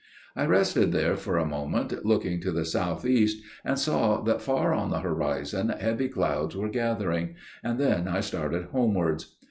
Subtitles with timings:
[0.35, 4.73] "I rested there for a moment, looking to the south east, and saw that far
[4.73, 9.35] on the horizon heavy clouds were gathering; and then I started homewards.